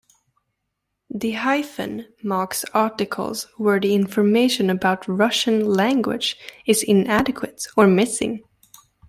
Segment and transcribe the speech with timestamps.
[1.11, 1.33] The"-"
[2.23, 8.41] marks articles where the information about Russian language is inadequate or missing.